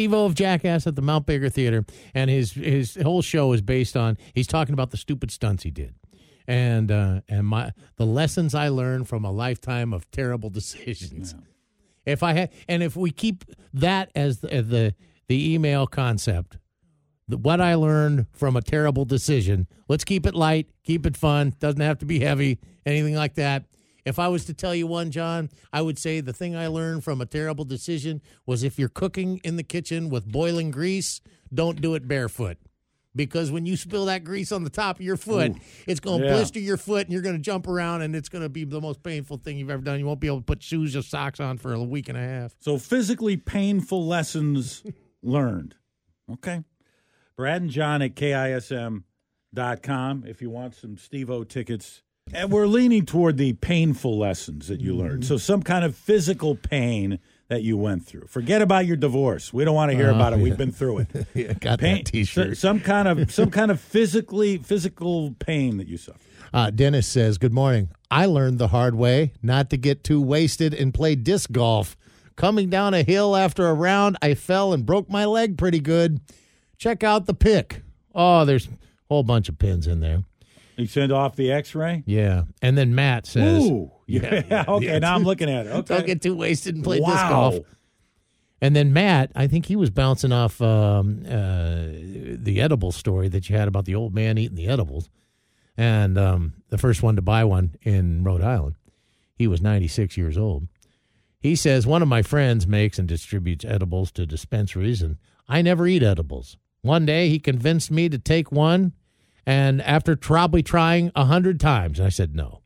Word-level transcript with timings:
Steve 0.00 0.14
O 0.14 0.24
of 0.24 0.34
Jackass 0.34 0.86
at 0.86 0.96
the 0.96 1.02
Mount 1.02 1.26
Baker 1.26 1.50
Theater, 1.50 1.84
and 2.14 2.30
his 2.30 2.52
his 2.52 2.96
whole 3.02 3.20
show 3.20 3.52
is 3.52 3.60
based 3.60 3.98
on 3.98 4.16
he's 4.32 4.46
talking 4.46 4.72
about 4.72 4.92
the 4.92 4.96
stupid 4.96 5.30
stunts 5.30 5.62
he 5.62 5.70
did, 5.70 5.94
and 6.46 6.90
uh, 6.90 7.20
and 7.28 7.46
my 7.46 7.72
the 7.96 8.06
lessons 8.06 8.54
I 8.54 8.68
learned 8.68 9.08
from 9.08 9.26
a 9.26 9.30
lifetime 9.30 9.92
of 9.92 10.10
terrible 10.10 10.48
decisions. 10.60 11.34
If 12.06 12.22
I 12.22 12.32
had, 12.32 12.50
and 12.66 12.82
if 12.82 12.96
we 12.96 13.10
keep 13.10 13.44
that 13.74 14.10
as 14.14 14.38
the 14.38 14.50
as 14.50 14.68
the, 14.68 14.94
the 15.28 15.52
email 15.52 15.86
concept, 15.86 16.56
the, 17.28 17.36
what 17.36 17.60
I 17.60 17.74
learned 17.74 18.26
from 18.32 18.56
a 18.56 18.62
terrible 18.62 19.04
decision. 19.04 19.66
Let's 19.86 20.04
keep 20.04 20.24
it 20.24 20.34
light, 20.34 20.70
keep 20.82 21.04
it 21.04 21.14
fun. 21.14 21.52
Doesn't 21.60 21.82
have 21.82 21.98
to 21.98 22.06
be 22.06 22.20
heavy, 22.20 22.58
anything 22.86 23.16
like 23.16 23.34
that. 23.34 23.64
If 24.04 24.18
I 24.18 24.28
was 24.28 24.44
to 24.46 24.54
tell 24.54 24.74
you 24.74 24.86
one, 24.86 25.10
John, 25.10 25.50
I 25.72 25.82
would 25.82 25.98
say 25.98 26.20
the 26.20 26.32
thing 26.32 26.56
I 26.56 26.66
learned 26.68 27.04
from 27.04 27.20
a 27.20 27.26
terrible 27.26 27.64
decision 27.64 28.20
was 28.46 28.62
if 28.62 28.78
you're 28.78 28.88
cooking 28.88 29.40
in 29.44 29.56
the 29.56 29.62
kitchen 29.62 30.08
with 30.10 30.26
boiling 30.30 30.70
grease, 30.70 31.20
don't 31.52 31.80
do 31.80 31.94
it 31.94 32.06
barefoot. 32.08 32.56
Because 33.16 33.50
when 33.50 33.66
you 33.66 33.76
spill 33.76 34.04
that 34.04 34.22
grease 34.22 34.52
on 34.52 34.62
the 34.62 34.70
top 34.70 34.96
of 35.00 35.02
your 35.02 35.16
foot, 35.16 35.52
it's 35.86 35.98
going 35.98 36.20
to 36.20 36.26
Yeah. 36.26 36.32
blister 36.34 36.60
your 36.60 36.76
foot 36.76 37.06
and 37.06 37.12
you're 37.12 37.22
going 37.22 37.34
to 37.34 37.42
jump 37.42 37.66
around 37.66 38.02
and 38.02 38.14
it's 38.14 38.28
going 38.28 38.42
to 38.42 38.48
be 38.48 38.62
the 38.64 38.80
most 38.80 39.02
painful 39.02 39.36
thing 39.38 39.58
you've 39.58 39.68
ever 39.68 39.82
done. 39.82 39.98
You 39.98 40.06
won't 40.06 40.20
be 40.20 40.28
able 40.28 40.38
to 40.38 40.44
put 40.44 40.62
shoes 40.62 40.94
or 40.94 41.02
socks 41.02 41.40
on 41.40 41.58
for 41.58 41.72
a 41.72 41.82
week 41.82 42.08
and 42.08 42.16
a 42.16 42.20
half. 42.20 42.54
So 42.60 42.78
physically 42.78 43.36
painful 43.36 44.06
lessons 44.06 44.84
learned. 45.24 45.74
Okay. 46.32 46.62
Brad 47.36 47.62
and 47.62 47.70
John 47.70 48.00
at 48.00 48.14
KISM.com 49.54 50.24
if 50.26 50.40
you 50.40 50.50
want 50.50 50.74
some 50.76 50.96
Steve 50.96 51.30
O 51.30 51.42
tickets. 51.42 52.02
And 52.32 52.50
we're 52.50 52.66
leaning 52.66 53.06
toward 53.06 53.36
the 53.36 53.54
painful 53.54 54.18
lessons 54.18 54.68
that 54.68 54.80
you 54.80 54.94
learned. 54.94 55.24
So 55.24 55.36
some 55.36 55.62
kind 55.62 55.84
of 55.84 55.96
physical 55.96 56.54
pain 56.54 57.18
that 57.48 57.62
you 57.62 57.76
went 57.76 58.06
through. 58.06 58.26
Forget 58.28 58.62
about 58.62 58.86
your 58.86 58.96
divorce. 58.96 59.52
We 59.52 59.64
don't 59.64 59.74
want 59.74 59.90
to 59.90 59.96
hear 59.96 60.10
about 60.10 60.32
it. 60.32 60.38
We've 60.38 60.56
been 60.56 60.70
through 60.72 60.98
it. 61.00 61.26
Yeah, 61.34 61.52
got 61.54 61.80
Pain, 61.80 61.96
that 61.96 62.06
T-shirt. 62.06 62.56
some 62.56 62.80
kind 62.80 63.08
of 63.08 63.32
some 63.32 63.50
kind 63.60 63.70
of 63.70 63.80
physically 63.80 64.58
physical 64.58 65.34
pain 65.40 65.76
that 65.78 65.88
you 65.88 65.96
suffer. 65.96 66.18
Uh, 66.52 66.70
Dennis 66.70 67.06
says, 67.08 67.38
Good 67.38 67.52
morning. 67.52 67.88
I 68.10 68.26
learned 68.26 68.58
the 68.58 68.68
hard 68.68 68.94
way 68.94 69.32
not 69.42 69.70
to 69.70 69.76
get 69.76 70.04
too 70.04 70.20
wasted 70.20 70.72
and 70.74 70.94
play 70.94 71.14
disc 71.16 71.50
golf. 71.50 71.96
Coming 72.36 72.70
down 72.70 72.94
a 72.94 73.02
hill 73.02 73.36
after 73.36 73.66
a 73.66 73.74
round, 73.74 74.16
I 74.22 74.34
fell 74.34 74.72
and 74.72 74.86
broke 74.86 75.10
my 75.10 75.24
leg 75.24 75.58
pretty 75.58 75.80
good. 75.80 76.20
Check 76.78 77.02
out 77.02 77.26
the 77.26 77.34
pic. 77.34 77.82
Oh, 78.14 78.44
there's 78.44 78.66
a 78.66 78.70
whole 79.08 79.22
bunch 79.24 79.48
of 79.48 79.58
pins 79.58 79.86
in 79.86 80.00
there. 80.00 80.22
You 80.80 80.86
send 80.86 81.12
off 81.12 81.36
the 81.36 81.52
X-ray. 81.52 82.02
Yeah. 82.06 82.44
And 82.62 82.76
then 82.76 82.94
Matt 82.94 83.26
says, 83.26 83.64
Ooh, 83.64 83.90
yeah. 84.06 84.64
okay, 84.66 84.86
yeah. 84.86 84.98
now 84.98 85.14
I'm 85.14 85.24
looking 85.24 85.50
at 85.50 85.66
it. 85.66 85.70
Okay, 85.70 85.94
Don't 85.94 86.06
get 86.06 86.22
too 86.22 86.34
wasted 86.34 86.74
and 86.74 86.84
play 86.84 86.98
disc 86.98 87.08
wow. 87.08 87.28
golf. 87.28 87.58
And 88.62 88.76
then 88.76 88.92
Matt, 88.92 89.32
I 89.34 89.46
think 89.46 89.66
he 89.66 89.76
was 89.76 89.90
bouncing 89.90 90.32
off 90.32 90.60
um, 90.60 91.24
uh, 91.26 91.86
the 92.36 92.60
edible 92.60 92.92
story 92.92 93.28
that 93.28 93.48
you 93.48 93.56
had 93.56 93.68
about 93.68 93.86
the 93.86 93.94
old 93.94 94.14
man 94.14 94.36
eating 94.36 94.56
the 94.56 94.68
edibles. 94.68 95.08
And 95.76 96.18
um, 96.18 96.54
the 96.68 96.76
first 96.76 97.02
one 97.02 97.16
to 97.16 97.22
buy 97.22 97.44
one 97.44 97.76
in 97.82 98.22
Rhode 98.22 98.42
Island, 98.42 98.76
he 99.34 99.46
was 99.46 99.62
96 99.62 100.16
years 100.16 100.36
old. 100.36 100.68
He 101.40 101.56
says, 101.56 101.86
One 101.86 102.02
of 102.02 102.08
my 102.08 102.20
friends 102.20 102.66
makes 102.66 102.98
and 102.98 103.08
distributes 103.08 103.64
edibles 103.64 104.12
to 104.12 104.26
dispensaries, 104.26 105.00
and 105.00 105.16
I 105.48 105.62
never 105.62 105.86
eat 105.86 106.02
edibles. 106.02 106.58
One 106.82 107.06
day 107.06 107.30
he 107.30 107.38
convinced 107.38 107.90
me 107.90 108.10
to 108.10 108.18
take 108.18 108.52
one, 108.52 108.92
and 109.46 109.80
after 109.82 110.16
probably 110.16 110.62
trying 110.62 111.10
a 111.14 111.24
hundred 111.24 111.60
times, 111.60 112.00
I 112.00 112.08
said 112.08 112.34
no. 112.34 112.62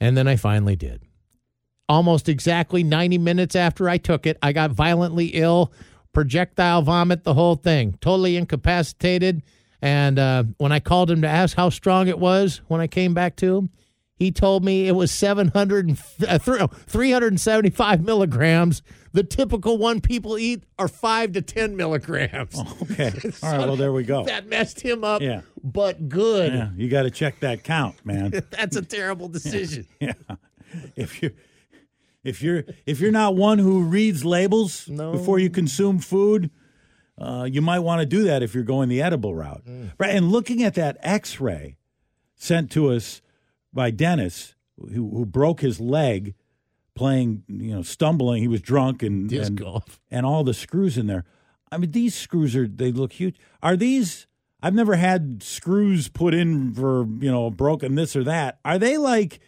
And 0.00 0.16
then 0.16 0.28
I 0.28 0.36
finally 0.36 0.76
did 0.76 1.02
almost 1.88 2.28
exactly 2.28 2.82
90 2.82 3.18
minutes 3.18 3.56
after 3.56 3.88
I 3.88 3.96
took 3.98 4.26
it, 4.26 4.36
I 4.42 4.52
got 4.52 4.70
violently 4.70 5.26
ill, 5.28 5.72
projectile 6.12 6.82
vomit, 6.82 7.24
the 7.24 7.34
whole 7.34 7.56
thing, 7.56 7.96
totally 8.00 8.36
incapacitated. 8.36 9.42
And 9.80 10.18
uh, 10.18 10.44
when 10.58 10.72
I 10.72 10.80
called 10.80 11.10
him 11.10 11.22
to 11.22 11.28
ask 11.28 11.56
how 11.56 11.70
strong 11.70 12.08
it 12.08 12.18
was 12.18 12.60
when 12.68 12.80
I 12.80 12.86
came 12.88 13.14
back 13.14 13.36
to 13.36 13.56
him, 13.56 13.70
he 14.16 14.32
told 14.32 14.64
me 14.64 14.88
it 14.88 14.96
was 14.96 15.12
700 15.12 15.88
and, 15.88 15.98
uh, 16.26 16.38
375 16.38 18.02
milligrams. 18.04 18.82
The 19.12 19.22
typical 19.22 19.78
one 19.78 20.00
people 20.00 20.36
eat 20.36 20.64
are 20.78 20.88
5 20.88 21.32
to 21.32 21.42
10 21.42 21.76
milligrams. 21.76 22.58
Okay. 22.82 23.12
All 23.42 23.52
right. 23.52 23.66
Well, 23.66 23.76
there 23.76 23.92
we 23.92 24.02
go. 24.02 24.24
That 24.24 24.46
messed 24.48 24.80
him 24.80 25.04
up, 25.04 25.22
Yeah. 25.22 25.42
But 25.72 26.08
good. 26.08 26.52
Yeah, 26.52 26.70
you 26.76 26.88
got 26.88 27.02
to 27.02 27.10
check 27.10 27.40
that 27.40 27.62
count, 27.64 27.96
man. 28.04 28.30
That's 28.50 28.76
a 28.76 28.82
terrible 28.82 29.28
decision. 29.28 29.86
yeah. 30.00 30.12
If 30.96 31.22
you 31.22 31.30
if 32.24 32.42
you're 32.42 32.64
if 32.86 33.00
you're 33.00 33.12
not 33.12 33.34
one 33.36 33.58
who 33.58 33.82
reads 33.82 34.24
labels 34.24 34.88
No. 34.88 35.12
before 35.12 35.38
you 35.38 35.50
consume 35.50 35.98
food, 35.98 36.50
uh, 37.16 37.48
you 37.50 37.62
might 37.62 37.80
want 37.80 38.00
to 38.00 38.06
do 38.06 38.24
that 38.24 38.42
if 38.42 38.54
you're 38.54 38.64
going 38.64 38.88
the 38.88 39.02
edible 39.02 39.34
route. 39.34 39.62
Right. 39.98 40.14
And 40.14 40.30
looking 40.30 40.62
at 40.62 40.74
that 40.74 40.98
X-ray 41.00 41.76
sent 42.36 42.70
to 42.72 42.90
us 42.90 43.20
by 43.72 43.90
Dennis, 43.90 44.54
who, 44.78 45.10
who 45.10 45.26
broke 45.26 45.60
his 45.60 45.80
leg 45.80 46.34
playing, 46.94 47.44
you 47.48 47.74
know, 47.74 47.82
stumbling. 47.82 48.42
He 48.42 48.48
was 48.48 48.60
drunk 48.60 49.02
and 49.02 49.28
Disc 49.28 49.48
and, 49.48 49.58
golf. 49.58 50.00
and 50.10 50.26
all 50.26 50.44
the 50.44 50.54
screws 50.54 50.98
in 50.98 51.06
there. 51.06 51.24
I 51.70 51.78
mean, 51.78 51.92
these 51.92 52.14
screws 52.14 52.56
are 52.56 52.66
they 52.66 52.92
look 52.92 53.12
huge. 53.14 53.36
Are 53.62 53.76
these? 53.76 54.26
I've 54.62 54.74
never 54.74 54.96
had 54.96 55.42
screws 55.42 56.08
put 56.08 56.34
in 56.34 56.74
for 56.74 57.06
you 57.20 57.30
know 57.30 57.50
broken 57.50 57.94
this 57.94 58.16
or 58.16 58.24
that. 58.24 58.58
Are 58.64 58.78
they 58.78 58.96
like? 58.96 59.40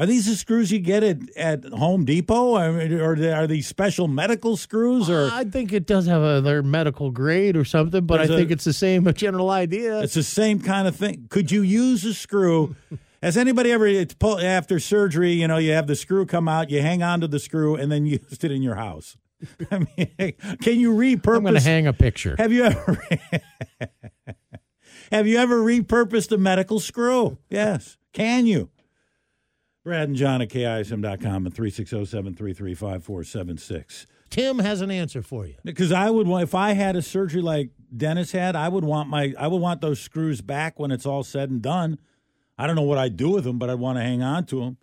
Are 0.00 0.06
these 0.06 0.26
the 0.26 0.36
screws 0.36 0.70
you 0.70 0.78
get 0.78 1.02
at, 1.02 1.18
at 1.36 1.64
Home 1.64 2.04
Depot, 2.04 2.54
I 2.54 2.70
mean, 2.70 3.00
or 3.00 3.14
are 3.34 3.48
these 3.48 3.66
special 3.66 4.06
medical 4.06 4.56
screws? 4.56 5.10
Or 5.10 5.28
I 5.32 5.42
think 5.42 5.72
it 5.72 5.86
does 5.86 6.06
have 6.06 6.22
a 6.22 6.40
their 6.40 6.62
medical 6.62 7.10
grade 7.10 7.56
or 7.56 7.64
something, 7.64 8.06
but 8.06 8.20
I 8.20 8.26
There's 8.26 8.30
a- 8.30 8.38
think 8.38 8.50
it's 8.52 8.62
the 8.64 8.72
same 8.72 9.12
general 9.14 9.50
idea. 9.50 10.00
it's 10.00 10.14
the 10.14 10.22
same 10.22 10.60
kind 10.60 10.86
of 10.86 10.94
thing. 10.94 11.26
Could 11.30 11.50
you 11.50 11.62
use 11.62 12.04
a 12.04 12.14
screw? 12.14 12.76
Has 13.24 13.36
anybody 13.36 13.72
ever 13.72 13.88
it's 13.88 14.14
pull, 14.14 14.38
after 14.38 14.78
surgery? 14.78 15.32
You 15.32 15.48
know, 15.48 15.56
you 15.58 15.72
have 15.72 15.88
the 15.88 15.96
screw 15.96 16.24
come 16.26 16.46
out, 16.46 16.70
you 16.70 16.80
hang 16.80 17.02
on 17.02 17.20
to 17.22 17.26
the 17.26 17.40
screw, 17.40 17.74
and 17.74 17.90
then 17.90 18.06
used 18.06 18.44
it 18.44 18.52
in 18.52 18.62
your 18.62 18.76
house. 18.76 19.16
I 19.72 19.78
mean, 19.80 20.34
can 20.62 20.78
you 20.78 20.92
repurpose? 20.92 21.36
I'm 21.38 21.42
going 21.42 21.54
to 21.54 21.60
hang 21.60 21.88
a 21.88 21.92
picture. 21.92 22.36
Have 22.38 22.52
you 22.52 22.62
ever 22.66 23.04
have 25.10 25.26
you 25.26 25.38
ever 25.38 25.60
repurposed 25.60 26.30
a 26.32 26.38
medical 26.38 26.80
screw? 26.80 27.38
Yes. 27.48 27.96
Can 28.12 28.44
you? 28.46 28.68
Brad 29.84 30.08
and 30.08 30.16
John 30.16 30.42
at 30.42 30.48
KISM.com 30.50 31.46
and 31.46 31.54
360-733-5476. 31.54 34.06
Tim 34.30 34.58
has 34.58 34.80
an 34.82 34.90
answer 34.90 35.22
for 35.22 35.46
you. 35.46 35.54
Because 35.64 35.92
I 35.92 36.10
would 36.10 36.26
want 36.26 36.42
if 36.42 36.54
I 36.54 36.74
had 36.74 36.96
a 36.96 37.02
surgery 37.02 37.40
like 37.40 37.70
Dennis 37.96 38.32
had, 38.32 38.54
I 38.56 38.68
would 38.68 38.84
want 38.84 39.08
my 39.08 39.32
I 39.38 39.46
would 39.46 39.62
want 39.62 39.80
those 39.80 40.00
screws 40.00 40.42
back 40.42 40.78
when 40.78 40.90
it's 40.90 41.06
all 41.06 41.22
said 41.22 41.48
and 41.48 41.62
done. 41.62 41.98
I 42.58 42.66
don't 42.66 42.76
know 42.76 42.82
what 42.82 42.98
I'd 42.98 43.16
do 43.16 43.30
with 43.30 43.44
them, 43.44 43.58
but 43.58 43.70
I'd 43.70 43.78
want 43.78 43.96
to 43.96 44.02
hang 44.02 44.22
on 44.22 44.44
to 44.46 44.60
them. 44.60 44.76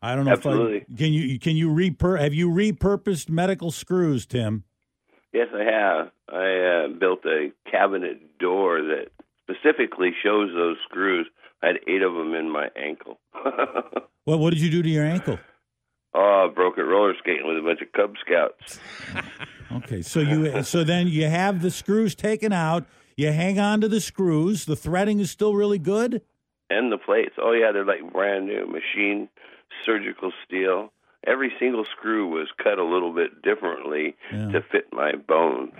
I 0.00 0.14
don't 0.14 0.24
know 0.24 0.30
Absolutely. 0.32 0.78
if 0.78 0.84
I 0.92 0.96
can 0.96 1.12
you 1.12 1.38
can 1.38 1.56
you 1.56 1.70
repur 1.70 2.20
have 2.20 2.34
you 2.34 2.50
repurposed 2.50 3.28
medical 3.28 3.70
screws, 3.70 4.26
Tim? 4.26 4.64
Yes, 5.32 5.48
I 5.54 5.62
have. 5.62 6.10
I 6.28 6.56
uh, 6.56 6.88
built 6.98 7.24
a 7.26 7.52
cabinet 7.70 8.38
door 8.38 8.82
that 8.82 9.10
specifically 9.48 10.10
shows 10.22 10.50
those 10.54 10.76
screws. 10.88 11.26
I 11.62 11.68
had 11.68 11.76
eight 11.86 12.02
of 12.02 12.14
them 12.14 12.34
in 12.34 12.50
my 12.50 12.68
ankle. 12.76 13.18
What 14.24 14.40
what 14.40 14.50
did 14.52 14.60
you 14.60 14.70
do 14.70 14.82
to 14.82 14.88
your 14.90 15.06
ankle? 15.06 15.38
oh, 16.14 16.48
I 16.50 16.54
broke 16.54 16.76
it 16.76 16.82
roller 16.82 17.14
skating 17.18 17.46
with 17.48 17.56
a 17.56 17.62
bunch 17.62 17.80
of 17.80 17.90
Cub 17.92 18.14
Scouts. 18.24 18.78
Okay, 19.70 20.00
so 20.00 20.20
you 20.20 20.62
so 20.62 20.82
then 20.82 21.08
you 21.08 21.26
have 21.26 21.60
the 21.62 21.70
screws 21.70 22.14
taken 22.14 22.52
out. 22.54 22.86
You 23.18 23.32
hang 23.32 23.58
on 23.60 23.82
to 23.82 23.88
the 23.88 24.00
screws. 24.00 24.64
The 24.64 24.76
threading 24.76 25.20
is 25.20 25.30
still 25.30 25.54
really 25.54 25.78
good. 25.78 26.22
And 26.70 26.90
the 26.90 26.96
plates. 26.96 27.34
Oh, 27.38 27.52
yeah, 27.52 27.70
they're 27.72 27.84
like 27.84 28.10
brand 28.12 28.46
new 28.46 28.66
machine 28.66 29.28
surgical 29.84 30.32
steel. 30.46 30.90
Every 31.26 31.52
single 31.60 31.84
screw 31.84 32.26
was 32.28 32.48
cut 32.62 32.78
a 32.78 32.84
little 32.84 33.12
bit 33.14 33.42
differently 33.42 34.16
Yeah. 34.32 34.52
to 34.52 34.62
fit 34.72 34.86
my 34.92 35.12
bone. 35.16 35.72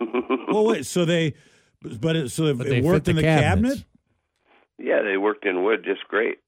Oh. 0.00 0.44
Well, 0.50 0.64
wait. 0.64 0.86
So 0.86 1.04
they, 1.04 1.34
but 1.82 2.16
it, 2.16 2.30
so 2.30 2.52
But 2.54 2.66
it 2.68 2.82
worked 2.84 3.06
fit 3.06 3.10
in 3.12 3.16
the 3.16 3.22
the 3.22 3.28
cabinets. 3.28 3.74
cabinet. 3.76 3.84
yeah, 4.78 5.02
they 5.02 5.16
worked 5.16 5.44
in 5.46 5.62
wood 5.64 5.84
just 5.84 6.06
great. 6.08 6.38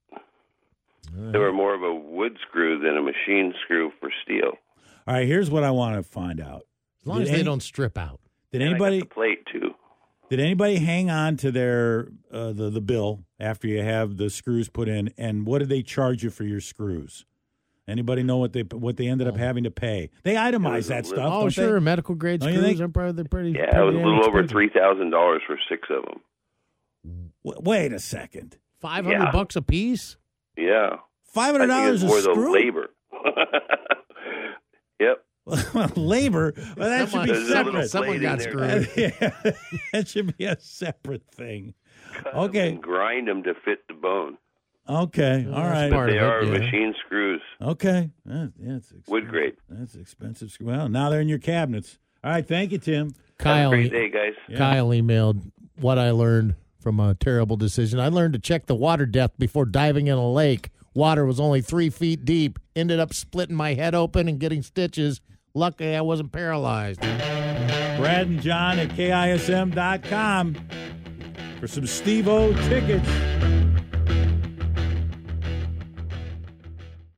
They 1.12 1.38
were 1.38 1.53
more 1.53 1.75
of 1.75 1.82
a 1.82 1.93
wood 1.94 2.37
screw 2.49 2.79
than 2.79 2.97
a 2.97 3.03
machine 3.03 3.53
screw 3.65 3.91
for 4.00 4.11
steel. 4.23 4.53
All 5.09 5.15
right. 5.15 5.27
Here's 5.27 5.50
what 5.50 5.65
I 5.65 5.71
want 5.73 5.97
to 5.97 6.03
find 6.05 6.41
out. 6.41 6.62
As 7.00 7.06
long 7.06 7.19
Did 7.21 7.29
as 7.29 7.35
they 7.37 7.43
don't 7.43 7.62
strip 7.62 7.99
out. 7.99 8.21
Did 8.53 8.62
And 8.62 8.75
I 8.75 8.79
got 8.79 8.85
anybody 8.87 9.00
the 9.00 9.06
plate 9.06 9.47
too. 9.50 9.75
did 10.29 10.38
anybody 10.38 10.77
hang 10.77 11.11
on 11.11 11.37
to 11.38 11.50
their 11.50 12.09
uh, 12.31 12.53
the 12.53 12.71
the 12.71 12.81
bill 12.81 13.25
after 13.41 13.67
you 13.67 13.83
have 13.83 14.19
the 14.19 14.31
screws 14.31 14.69
put 14.69 14.88
in? 14.88 15.12
And 15.19 15.47
what 15.47 15.59
did 15.61 15.69
they 15.69 15.83
charge 15.83 16.23
you 16.23 16.31
for 16.31 16.44
your 16.44 16.61
screws? 16.61 17.25
Anybody 17.90 18.22
know 18.22 18.37
what 18.38 18.52
they 18.52 18.62
what 18.62 18.96
they 18.96 19.08
ended 19.08 19.26
up 19.26 19.34
uh-huh. 19.34 19.42
having 19.44 19.64
to 19.64 19.70
pay? 19.70 20.10
They 20.22 20.34
itemize 20.34 20.88
that 20.88 21.06
stuff. 21.06 21.19
Oh, 21.19 21.40
don't 21.42 21.50
sure. 21.50 21.75
They? 21.78 21.84
Medical 21.84 22.14
grade 22.14 22.40
Don't 22.40 22.54
screws 22.54 22.81
are 22.81 22.88
probably 22.88 23.12
they're 23.12 23.25
pretty. 23.25 23.50
Yeah, 23.52 23.81
it 23.81 23.84
was 23.84 23.94
a 23.94 23.98
little 23.98 24.25
over 24.26 24.46
three 24.46 24.69
thousand 24.69 25.10
dollars 25.10 25.42
for 25.46 25.58
six 25.69 25.88
of 25.90 26.04
them. 26.04 26.20
W- 27.44 27.62
Wait 27.69 27.92
a 27.92 27.98
second. 27.98 28.58
Five 28.81 29.04
hundred 29.04 29.25
Yeah. 29.25 29.32
bucks 29.32 29.56
a 29.56 29.62
piece. 29.62 30.16
Yeah, 30.56 30.96
Five 31.25 31.54
I 31.54 31.58
hundred 31.58 31.75
think 31.75 32.00
dollars 32.00 32.25
for 32.25 32.34
the 32.34 32.40
labor. 32.50 32.90
yep, 35.00 35.25
labor. 35.96 36.52
Well, 36.76 36.88
that 36.88 37.08
Someone- 37.08 37.28
should 37.28 37.34
be 37.34 37.38
There's 37.40 37.50
a 37.50 37.62
little 37.64 37.82
separate. 37.82 37.90
Someone 37.90 38.20
got 38.20 38.42
screwed. 38.42 38.90
yeah, 38.96 39.52
that 39.92 40.08
should 40.08 40.37
be 40.37 40.44
a 40.44 40.56
separate 40.60 41.25
thing. 41.34 41.75
Cut 42.14 42.34
'em 42.34 42.40
Okay. 42.40 42.69
and 42.70 42.82
grind 42.82 43.28
them 43.28 43.42
to 43.44 43.54
fit 43.64 43.87
the 43.88 43.94
bone. 43.94 44.37
Okay, 44.90 45.46
all 45.52 45.62
right. 45.64 45.90
Part 45.92 46.10
They 46.10 46.19
of 46.19 46.22
it, 46.22 46.26
are 46.26 46.42
yeah. 46.44 46.58
machine 46.58 46.94
screws. 47.06 47.40
Okay, 47.62 48.10
yeah, 48.28 48.46
it's 48.58 48.90
expensive. 48.90 49.08
Wood 49.08 49.28
grade. 49.28 49.56
That's 49.69 49.94
expensive. 49.94 50.56
Well, 50.60 50.88
now 50.88 51.10
they're 51.10 51.20
in 51.20 51.28
your 51.28 51.38
cabinets. 51.38 51.98
All 52.25 52.32
right, 52.32 52.46
thank 52.46 52.72
you, 52.72 52.78
Tim. 52.78 53.08
Have 53.08 53.14
a 53.14 53.42
Kyle, 53.42 53.70
great 53.70 53.92
day, 53.92 54.08
guys. 54.10 54.34
Kyle 54.58 54.88
emailed 54.88 55.50
what 55.78 55.98
I 55.98 56.10
learned 56.10 56.56
from 56.81 56.98
a 56.98 57.14
terrible 57.14 57.56
decision. 57.56 58.00
I 58.00 58.08
learned 58.08 58.32
to 58.32 58.38
check 58.40 58.66
the 58.66 58.75
water 58.75 59.06
depth 59.06 59.38
before 59.38 59.64
diving 59.64 60.08
in 60.08 60.19
a 60.19 60.31
lake. 60.31 60.70
Water 60.92 61.25
was 61.25 61.38
only 61.38 61.60
three 61.60 61.88
feet 61.88 62.25
deep. 62.25 62.58
Ended 62.75 62.98
up 62.98 63.14
splitting 63.14 63.54
my 63.56 63.75
head 63.75 63.94
open 63.94 64.28
and 64.28 64.40
getting 64.40 64.62
stitches. 64.62 65.20
Luckily, 65.54 65.94
I 65.94 66.00
wasn't 66.00 66.32
paralyzed. 66.32 67.00
Brad 67.00 68.26
and 68.26 68.40
John 68.42 68.78
at 68.78 68.88
KISM.com 68.90 70.56
for 71.60 71.69
some 71.69 71.87
Steve 71.87 72.26
O 72.28 72.52
tickets. 72.69 73.08